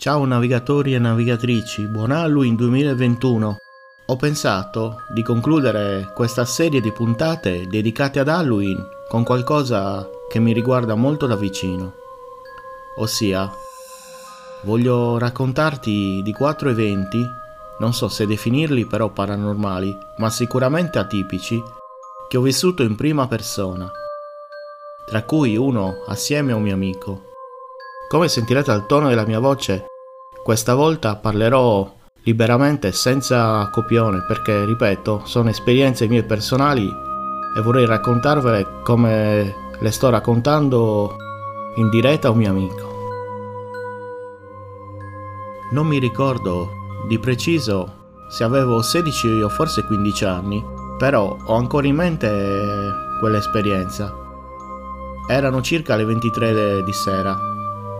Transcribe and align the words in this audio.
Ciao 0.00 0.24
navigatori 0.24 0.94
e 0.94 1.00
navigatrici, 1.00 1.88
buon 1.88 2.12
Halloween 2.12 2.54
2021. 2.54 3.56
Ho 4.06 4.14
pensato 4.16 4.98
di 5.08 5.24
concludere 5.24 6.12
questa 6.14 6.44
serie 6.44 6.80
di 6.80 6.92
puntate 6.92 7.66
dedicate 7.66 8.20
ad 8.20 8.28
Halloween 8.28 8.80
con 9.08 9.24
qualcosa 9.24 10.08
che 10.28 10.38
mi 10.38 10.52
riguarda 10.52 10.94
molto 10.94 11.26
da 11.26 11.34
vicino. 11.34 11.94
Ossia, 12.98 13.50
voglio 14.62 15.18
raccontarti 15.18 16.22
di 16.22 16.32
quattro 16.32 16.68
eventi, 16.68 17.20
non 17.80 17.92
so 17.92 18.06
se 18.06 18.24
definirli 18.24 18.86
però 18.86 19.08
paranormali, 19.08 19.98
ma 20.18 20.30
sicuramente 20.30 21.00
atipici, 21.00 21.60
che 22.28 22.36
ho 22.36 22.42
vissuto 22.42 22.84
in 22.84 22.94
prima 22.94 23.26
persona, 23.26 23.90
tra 25.06 25.24
cui 25.24 25.56
uno 25.56 26.04
assieme 26.06 26.52
a 26.52 26.54
un 26.54 26.62
mio 26.62 26.74
amico. 26.74 27.26
Come 28.08 28.28
sentirete 28.28 28.70
al 28.70 28.86
tono 28.86 29.08
della 29.08 29.26
mia 29.26 29.38
voce, 29.38 29.87
questa 30.48 30.74
volta 30.74 31.14
parlerò 31.16 31.94
liberamente 32.22 32.90
senza 32.90 33.68
copione 33.70 34.24
perché, 34.26 34.64
ripeto, 34.64 35.20
sono 35.26 35.50
esperienze 35.50 36.08
mie 36.08 36.22
personali 36.22 36.90
e 37.54 37.60
vorrei 37.60 37.84
raccontarvele 37.84 38.80
come 38.82 39.54
le 39.78 39.90
sto 39.90 40.08
raccontando 40.08 41.16
in 41.74 41.90
diretta 41.90 42.28
a 42.28 42.30
un 42.30 42.38
mio 42.38 42.48
amico. 42.48 43.10
Non 45.72 45.86
mi 45.86 45.98
ricordo 45.98 46.70
di 47.06 47.18
preciso 47.18 48.06
se 48.30 48.42
avevo 48.42 48.80
16 48.80 49.42
o 49.42 49.50
forse 49.50 49.84
15 49.84 50.24
anni, 50.24 50.64
però 50.96 51.36
ho 51.44 51.54
ancora 51.56 51.88
in 51.88 51.96
mente 51.96 52.90
quell'esperienza. 53.20 54.14
Erano 55.28 55.60
circa 55.60 55.94
le 55.94 56.06
23 56.06 56.82
di 56.84 56.92
sera 56.94 57.38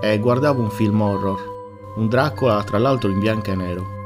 e 0.00 0.18
guardavo 0.18 0.62
un 0.62 0.70
film 0.70 1.02
horror, 1.02 1.57
un 1.98 2.08
Dracula 2.08 2.62
tra 2.62 2.78
l'altro 2.78 3.10
in 3.10 3.18
bianco 3.18 3.50
e 3.50 3.54
nero. 3.56 3.96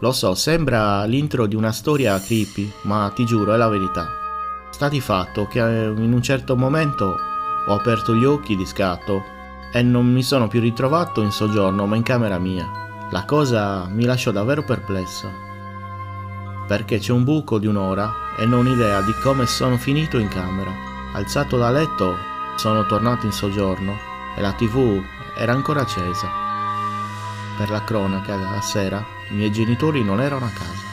Lo 0.00 0.12
so, 0.12 0.34
sembra 0.34 1.04
l'intro 1.04 1.46
di 1.46 1.56
una 1.56 1.72
storia 1.72 2.20
creepy, 2.20 2.70
ma 2.82 3.10
ti 3.14 3.24
giuro 3.24 3.54
è 3.54 3.56
la 3.56 3.68
verità. 3.68 4.06
Sta 4.70 4.88
di 4.88 5.00
fatto 5.00 5.46
che 5.46 5.58
in 5.58 6.12
un 6.12 6.22
certo 6.22 6.56
momento 6.56 7.16
ho 7.66 7.74
aperto 7.74 8.14
gli 8.14 8.24
occhi 8.24 8.54
di 8.54 8.66
scatto 8.66 9.22
e 9.72 9.82
non 9.82 10.06
mi 10.06 10.22
sono 10.22 10.46
più 10.46 10.60
ritrovato 10.60 11.22
in 11.22 11.30
soggiorno 11.30 11.86
ma 11.86 11.96
in 11.96 12.02
camera 12.02 12.38
mia. 12.38 12.70
La 13.10 13.24
cosa 13.24 13.86
mi 13.90 14.04
lasciò 14.04 14.30
davvero 14.30 14.62
perplesso, 14.62 15.26
perché 16.66 16.98
c'è 16.98 17.12
un 17.12 17.24
buco 17.24 17.58
di 17.58 17.66
un'ora 17.66 18.12
e 18.36 18.44
non 18.44 18.66
ho 18.66 18.70
idea 18.70 19.00
di 19.00 19.12
come 19.22 19.46
sono 19.46 19.78
finito 19.78 20.18
in 20.18 20.28
camera. 20.28 20.70
Alzato 21.14 21.56
da 21.56 21.70
letto 21.70 22.14
sono 22.56 22.84
tornato 22.84 23.24
in 23.24 23.32
soggiorno 23.32 23.96
e 24.36 24.42
la 24.42 24.52
tv 24.52 25.02
era 25.34 25.52
ancora 25.52 25.80
accesa. 25.80 26.47
Per 27.58 27.70
la 27.70 27.82
cronaca, 27.82 28.36
la 28.36 28.60
sera, 28.60 29.04
i 29.30 29.34
miei 29.34 29.50
genitori 29.50 30.04
non 30.04 30.20
erano 30.20 30.44
a 30.44 30.48
casa. 30.48 30.86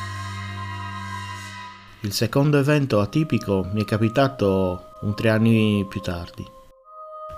Il 2.02 2.12
secondo 2.12 2.58
evento 2.58 3.00
atipico 3.00 3.68
mi 3.72 3.84
è 3.84 3.86
capitato 3.86 4.86
un 5.02 5.14
tre 5.14 5.30
anni 5.30 5.86
più 5.88 6.02
tardi. 6.02 6.44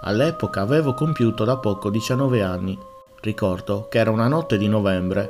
All'epoca 0.04 0.62
avevo 0.62 0.94
compiuto 0.94 1.44
da 1.44 1.58
poco 1.58 1.90
19 1.90 2.42
anni. 2.42 2.80
Ricordo 3.20 3.90
che 3.90 3.98
era 3.98 4.12
una 4.12 4.30
notte 4.30 4.58
di 4.58 4.70
novembre 4.70 5.30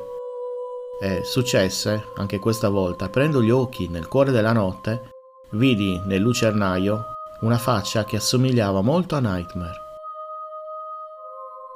e 1.02 1.24
successe, 1.24 2.10
anche 2.18 2.38
questa 2.38 2.70
volta, 2.70 3.10
prendo 3.10 3.42
gli 3.42 3.50
occhi 3.50 3.88
nel 3.88 4.08
cuore 4.08 4.30
della 4.30 4.54
notte, 4.54 5.10
vidi 5.54 6.00
nel 6.06 6.22
lucernaio 6.22 7.14
una 7.40 7.58
faccia 7.58 8.04
che 8.04 8.18
assomigliava 8.18 8.82
molto 8.82 9.16
a 9.16 9.20
Nightmare. 9.20 9.87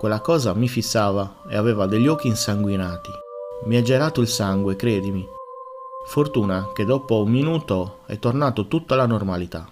Quella 0.02 0.20
cosa 0.20 0.56
mi 0.56 0.68
fissava 0.68 1.44
e 1.48 1.56
aveva 1.56 1.86
degli 1.86 2.08
occhi 2.08 2.26
insanguinati. 2.26 3.12
Mi 3.66 3.76
è 3.76 3.84
gelato 3.84 4.20
il 4.20 4.28
sangue, 4.28 4.76
credimi. 4.76 5.24
Fortuna 6.08 6.72
che 6.74 6.86
dopo 6.86 7.22
un 7.22 7.30
minuto 7.30 8.00
è 8.08 8.18
tornato 8.18 8.66
tutta 8.66 8.96
la 8.96 9.06
normalità. 9.06 9.72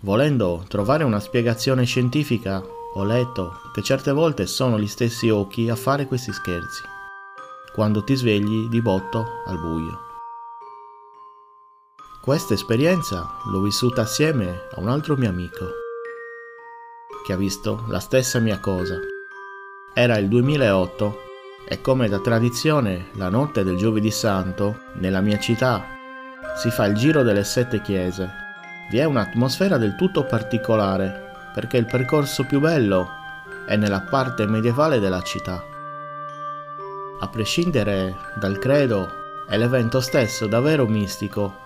Volendo 0.00 0.66
trovare 0.68 1.02
una 1.02 1.18
spiegazione 1.18 1.84
scientifica, 1.84 2.62
ho 2.92 3.04
letto 3.04 3.54
che 3.72 3.80
certe 3.80 4.12
volte 4.12 4.46
sono 4.46 4.78
gli 4.78 4.86
stessi 4.86 5.30
occhi 5.30 5.70
a 5.70 5.74
fare 5.74 6.04
questi 6.04 6.34
scherzi, 6.34 6.82
quando 7.72 8.04
ti 8.04 8.14
svegli 8.14 8.68
di 8.68 8.82
botto 8.82 9.24
al 9.46 9.58
buio. 9.58 9.98
Questa 12.20 12.52
esperienza 12.52 13.30
l'ho 13.46 13.62
vissuta 13.62 14.02
assieme 14.02 14.68
a 14.74 14.80
un 14.80 14.90
altro 14.90 15.16
mio 15.16 15.30
amico, 15.30 15.80
che 17.32 17.34
ha 17.34 17.36
visto 17.36 17.84
la 17.88 17.98
stessa 17.98 18.38
mia 18.38 18.58
cosa. 18.58 18.98
Era 19.94 20.18
il 20.18 20.28
2008 20.28 21.20
e 21.66 21.80
come 21.80 22.08
da 22.08 22.18
tradizione 22.18 23.06
la 23.14 23.30
notte 23.30 23.64
del 23.64 23.76
giovedì 23.76 24.10
santo, 24.10 24.80
nella 24.94 25.20
mia 25.20 25.38
città, 25.38 25.82
si 26.56 26.70
fa 26.70 26.84
il 26.84 26.94
giro 26.94 27.22
delle 27.22 27.44
sette 27.44 27.80
chiese. 27.80 28.30
Vi 28.90 28.98
è 28.98 29.04
un'atmosfera 29.04 29.78
del 29.78 29.96
tutto 29.96 30.24
particolare 30.24 31.30
perché 31.54 31.78
il 31.78 31.86
percorso 31.86 32.44
più 32.44 32.60
bello 32.60 33.08
è 33.66 33.76
nella 33.76 34.02
parte 34.02 34.46
medievale 34.46 35.00
della 35.00 35.22
città. 35.22 35.64
A 37.20 37.28
prescindere 37.28 38.16
dal 38.38 38.58
credo, 38.58 39.20
è 39.48 39.56
l'evento 39.56 40.00
stesso 40.00 40.46
davvero 40.46 40.86
mistico 40.86 41.60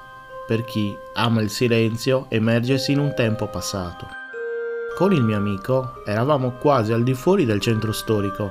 per 0.47 0.65
chi 0.65 0.97
ama 1.15 1.41
il 1.41 1.51
silenzio 1.51 2.27
e 2.29 2.37
immergersi 2.37 2.93
in 2.93 2.99
un 2.99 3.15
tempo 3.15 3.49
passato. 3.49 4.25
Con 4.97 5.13
il 5.13 5.23
mio 5.23 5.37
amico 5.37 6.01
eravamo 6.07 6.53
quasi 6.53 6.91
al 6.91 7.03
di 7.03 7.13
fuori 7.13 7.45
del 7.45 7.61
centro 7.61 7.93
storico, 7.93 8.51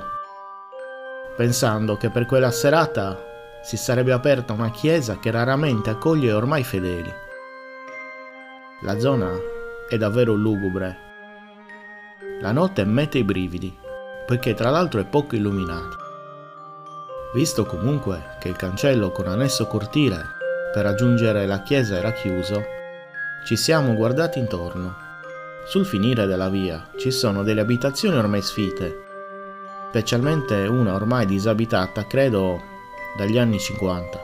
pensando 1.34 1.96
che 1.96 2.08
per 2.08 2.24
quella 2.24 2.52
serata 2.52 3.20
si 3.64 3.76
sarebbe 3.76 4.12
aperta 4.12 4.52
una 4.52 4.70
chiesa 4.70 5.18
che 5.18 5.32
raramente 5.32 5.90
accoglie 5.90 6.30
ormai 6.30 6.62
fedeli. 6.62 7.12
La 8.82 8.96
zona 9.00 9.32
è 9.88 9.96
davvero 9.96 10.34
lugubre. 10.34 10.96
La 12.40 12.52
notte 12.52 12.84
mette 12.84 13.18
i 13.18 13.24
brividi, 13.24 13.76
poiché 14.24 14.54
tra 14.54 14.70
l'altro 14.70 15.00
è 15.00 15.04
poco 15.04 15.34
illuminata. 15.34 15.96
Visto 17.34 17.66
comunque 17.66 18.36
che 18.38 18.46
il 18.46 18.54
cancello 18.54 19.10
con 19.10 19.26
annesso 19.26 19.66
cortile 19.66 20.24
per 20.72 20.84
raggiungere 20.84 21.44
la 21.44 21.62
chiesa 21.62 21.96
era 21.96 22.12
chiuso, 22.12 22.62
ci 23.44 23.56
siamo 23.56 23.94
guardati 23.94 24.38
intorno. 24.38 25.05
Sul 25.68 25.84
finire 25.84 26.26
della 26.26 26.48
via 26.48 26.92
ci 26.96 27.10
sono 27.10 27.42
delle 27.42 27.60
abitazioni 27.60 28.16
ormai 28.16 28.40
sfite, 28.40 29.02
specialmente 29.88 30.54
una 30.54 30.94
ormai 30.94 31.26
disabitata, 31.26 32.06
credo, 32.06 32.62
dagli 33.16 33.36
anni 33.36 33.58
50. 33.58 34.20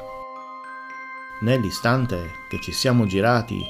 Nell'istante 1.40 2.30
che 2.48 2.60
ci 2.60 2.70
siamo 2.70 3.06
girati, 3.06 3.60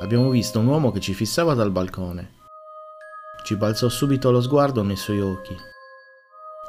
abbiamo 0.00 0.28
visto 0.28 0.58
un 0.58 0.66
uomo 0.66 0.92
che 0.92 1.00
ci 1.00 1.14
fissava 1.14 1.54
dal 1.54 1.70
balcone. 1.70 2.34
Ci 3.44 3.56
balzò 3.56 3.88
subito 3.88 4.30
lo 4.30 4.42
sguardo 4.42 4.82
nei 4.82 4.96
suoi 4.96 5.22
occhi. 5.22 5.56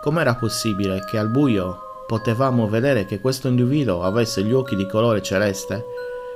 Com'era 0.01 0.35
possibile 0.35 1.03
che 1.03 1.17
al 1.17 1.27
buio 1.27 2.05
potevamo 2.07 2.69
vedere 2.69 3.03
che 3.03 3.19
questo 3.19 3.49
individuo 3.49 4.03
avesse 4.03 4.41
gli 4.43 4.53
occhi 4.53 4.77
di 4.77 4.87
colore 4.87 5.21
celeste 5.21 5.83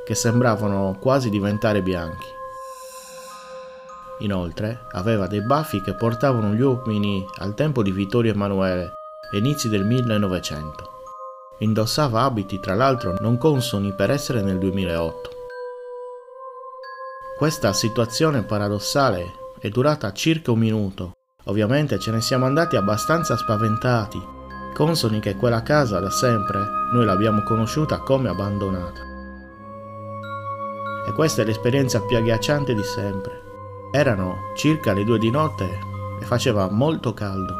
che 0.05 0.15
sembravano 0.15 0.97
quasi 0.99 1.29
diventare 1.29 1.81
bianchi? 1.81 2.37
Inoltre 4.19 4.85
aveva 4.94 5.28
dei 5.28 5.41
baffi 5.41 5.81
che 5.81 5.94
portavano 5.94 6.53
gli 6.53 6.61
uomini 6.61 7.23
al 7.38 7.53
tempo 7.53 7.83
di 7.83 7.91
Vittorio 7.91 8.31
Emanuele, 8.31 8.94
inizi 9.33 9.69
del 9.69 9.85
1900. 9.85 10.95
Indossava 11.59 12.23
abiti 12.23 12.59
tra 12.59 12.73
l'altro 12.73 13.16
non 13.19 13.38
consoni 13.38 13.94
per 13.94 14.09
essere 14.09 14.41
nel 14.41 14.57
2008. 14.57 15.29
Questa 17.38 17.73
situazione 17.73 18.44
paradossale 18.44 19.33
è 19.59 19.69
durata 19.69 20.11
circa 20.13 20.51
un 20.51 20.59
minuto. 20.59 21.11
Ovviamente 21.45 22.00
ce 22.00 22.11
ne 22.11 22.22
siamo 22.22 22.45
andati 22.45 22.75
abbastanza 22.75 23.38
spaventati, 23.38 24.19
consoni 24.74 25.19
che 25.19 25.36
quella 25.36 25.62
casa 25.62 26.00
da 26.00 26.09
sempre 26.09 26.59
noi 26.92 27.06
l'abbiamo 27.06 27.44
conosciuta 27.44 28.00
come 28.00 28.30
abbandonata. 28.30 29.01
E 31.07 31.13
questa 31.13 31.44
è 31.44 31.45
l'esperienza 31.45 32.01
più 32.01 32.18
agghiacciante 32.18 32.74
di 32.74 32.83
sempre. 32.83 33.46
Erano 33.92 34.51
circa 34.56 34.94
le 34.94 35.04
due 35.04 35.18
di 35.18 35.30
notte 35.30 35.80
e 36.19 36.25
faceva 36.25 36.69
molto 36.69 37.13
caldo. 37.13 37.56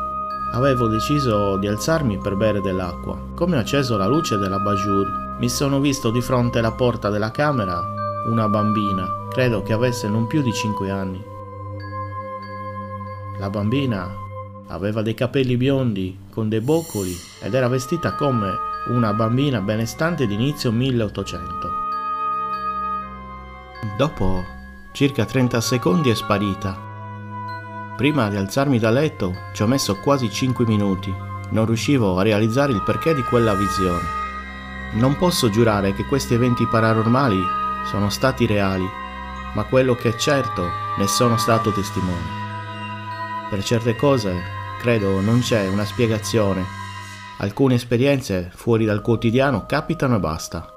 Avevo 0.54 0.88
deciso 0.88 1.58
di 1.58 1.68
alzarmi 1.68 2.18
per 2.18 2.36
bere 2.36 2.62
dell'acqua. 2.62 3.18
Come 3.34 3.58
ho 3.58 3.60
acceso 3.60 3.98
la 3.98 4.08
luce 4.08 4.38
della 4.38 4.60
bajour, 4.60 5.36
mi 5.40 5.50
sono 5.50 5.80
visto 5.80 6.10
di 6.10 6.22
fronte 6.22 6.60
alla 6.60 6.72
porta 6.72 7.10
della 7.10 7.32
camera 7.32 7.82
una 8.28 8.50
bambina, 8.50 9.28
credo 9.30 9.64
che 9.64 9.72
avesse 9.74 10.10
non 10.10 10.28
più 10.28 10.42
di 10.42 10.52
5 10.52 10.90
anni. 10.90 11.24
La 13.40 13.50
bambina 13.50 14.10
aveva 14.68 15.02
dei 15.02 15.14
capelli 15.14 15.56
biondi 15.56 16.18
con 16.30 16.50
dei 16.50 16.60
boccoli 16.60 17.16
ed 17.42 17.54
era 17.54 17.68
vestita 17.68 18.16
come 18.16 18.54
una 18.88 19.14
bambina 19.14 19.62
benestante 19.62 20.28
d'inizio 20.28 20.72
1800. 20.72 21.70
Dopo 23.98 24.44
circa 24.98 25.26
30 25.26 25.62
secondi 25.62 26.10
è 26.10 26.16
sparita. 26.16 26.76
Prima 27.96 28.30
di 28.30 28.36
alzarmi 28.36 28.80
da 28.80 28.90
letto 28.90 29.32
ci 29.54 29.62
ho 29.62 29.68
messo 29.68 30.00
quasi 30.00 30.28
5 30.28 30.66
minuti. 30.66 31.14
Non 31.52 31.68
riuscivo 31.68 32.18
a 32.18 32.24
realizzare 32.24 32.72
il 32.72 32.82
perché 32.82 33.14
di 33.14 33.22
quella 33.22 33.54
visione. 33.54 34.02
Non 34.94 35.16
posso 35.16 35.52
giurare 35.52 35.94
che 35.94 36.04
questi 36.06 36.34
eventi 36.34 36.66
paranormali 36.66 37.40
sono 37.86 38.10
stati 38.10 38.48
reali, 38.48 38.90
ma 39.54 39.66
quello 39.66 39.94
che 39.94 40.10
è 40.10 40.16
certo 40.16 40.68
ne 40.98 41.06
sono 41.06 41.38
stato 41.38 41.72
testimone. 41.72 42.26
Per 43.52 43.64
certe 43.64 43.96
cose 43.96 44.34
credo 44.80 45.22
non 45.22 45.42
c'è 45.42 45.68
una 45.68 45.86
spiegazione. 45.86 46.66
Alcune 47.38 47.76
esperienze 47.76 48.50
fuori 48.52 48.84
dal 48.84 49.02
quotidiano 49.02 49.68
capitano 49.68 50.16
e 50.16 50.20
basta. 50.20 50.72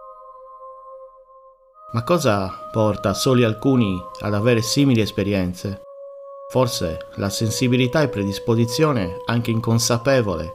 Ma 1.92 2.04
cosa 2.04 2.68
porta 2.70 3.14
soli 3.14 3.42
alcuni 3.42 4.00
ad 4.20 4.34
avere 4.34 4.62
simili 4.62 5.00
esperienze? 5.00 5.82
Forse 6.48 7.08
la 7.16 7.28
sensibilità 7.28 8.02
e 8.02 8.08
predisposizione, 8.08 9.22
anche 9.26 9.50
inconsapevole, 9.50 10.54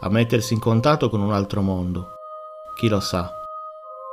a 0.00 0.10
mettersi 0.10 0.52
in 0.52 0.60
contatto 0.60 1.08
con 1.08 1.20
un 1.20 1.32
altro 1.32 1.62
mondo. 1.62 2.16
Chi 2.74 2.88
lo 2.88 3.00
sa. 3.00 3.32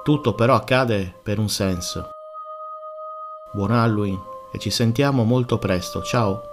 Tutto 0.04 0.36
però 0.36 0.56
accade 0.56 1.14
per 1.22 1.38
un 1.38 1.50
senso. 1.50 2.12
Buon 3.52 3.72
Halloween 3.72 4.22
e 4.52 4.58
ci 4.58 4.70
sentiamo 4.70 5.24
molto 5.24 5.58
presto. 5.58 6.02
Ciao! 6.02 6.53